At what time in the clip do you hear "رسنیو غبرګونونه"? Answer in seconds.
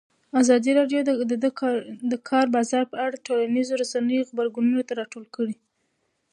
3.81-4.79